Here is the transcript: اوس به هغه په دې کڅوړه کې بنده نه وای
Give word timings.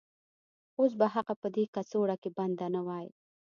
اوس 0.79 0.91
به 0.99 1.07
هغه 1.15 1.33
په 1.41 1.47
دې 1.55 1.63
کڅوړه 1.75 2.15
کې 2.21 2.29
بنده 2.37 2.67
نه 2.75 2.81
وای 2.87 3.07